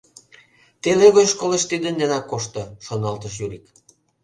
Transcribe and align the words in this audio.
Теле 0.81 1.07
гоч 1.15 1.27
школыш 1.33 1.63
тидын 1.69 1.95
денак 1.99 2.25
кошто,— 2.31 2.61
шоналтыш 2.85 3.33
Юрик. 3.45 3.65